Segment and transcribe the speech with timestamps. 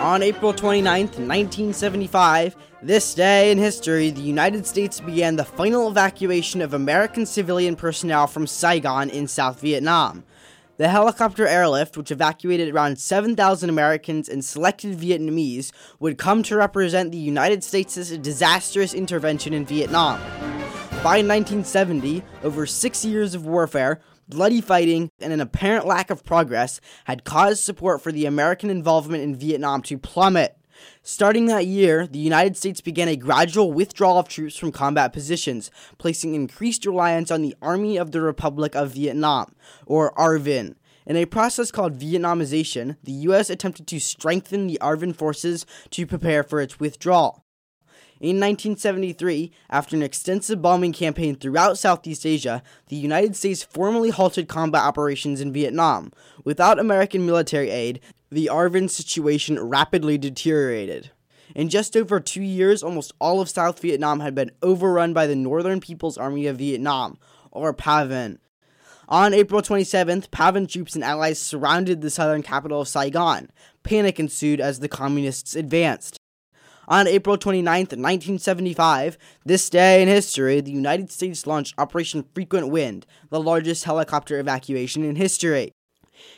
[0.00, 6.62] On April 29, 1975, this day in history, the United States began the final evacuation
[6.62, 10.24] of American civilian personnel from Saigon in South Vietnam.
[10.78, 17.12] The helicopter airlift, which evacuated around 7,000 Americans and selected Vietnamese, would come to represent
[17.12, 20.18] the United States' disastrous intervention in Vietnam.
[21.02, 24.00] By 1970, over six years of warfare,
[24.30, 29.22] bloody fighting, and an apparent lack of progress had caused support for the American involvement
[29.22, 30.56] in Vietnam to plummet.
[31.02, 35.70] Starting that year, the United States began a gradual withdrawal of troops from combat positions,
[35.98, 39.54] placing increased reliance on the Army of the Republic of Vietnam,
[39.86, 40.76] or ARVN.
[41.06, 43.50] In a process called Vietnamization, the U.S.
[43.50, 47.44] attempted to strengthen the ARVN forces to prepare for its withdrawal.
[48.20, 54.46] In 1973, after an extensive bombing campaign throughout Southeast Asia, the United States formally halted
[54.46, 56.12] combat operations in Vietnam.
[56.44, 57.98] Without American military aid,
[58.30, 61.12] the ARVN situation rapidly deteriorated.
[61.56, 65.34] In just over two years, almost all of South Vietnam had been overrun by the
[65.34, 67.16] Northern People's Army of Vietnam,
[67.50, 68.36] or PAVN.
[69.08, 73.50] On April 27th, PAVN troops and allies surrounded the southern capital of Saigon.
[73.82, 76.19] Panic ensued as the communists advanced.
[76.90, 83.06] On April 29, 1975, this day in history, the United States launched Operation Frequent Wind,
[83.28, 85.70] the largest helicopter evacuation in history.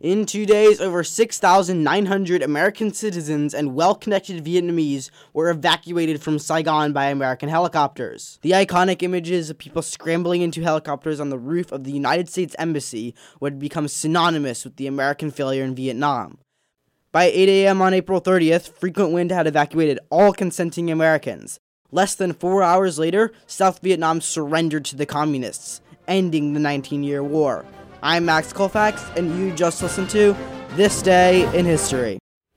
[0.00, 6.94] In two days, over 6,900 American citizens and well connected Vietnamese were evacuated from Saigon
[6.94, 8.38] by American helicopters.
[8.40, 12.56] The iconic images of people scrambling into helicopters on the roof of the United States
[12.58, 16.38] Embassy would become synonymous with the American failure in Vietnam.
[17.10, 17.80] By 8 a.m.
[17.80, 21.58] on April 30th, Frequent Wind had evacuated all consenting Americans.
[21.90, 27.22] Less than four hours later, South Vietnam surrendered to the Communists, ending the 19 year
[27.22, 27.64] war.
[28.02, 30.36] I'm Max Colfax, and you just listened to
[30.72, 32.18] This Day in History.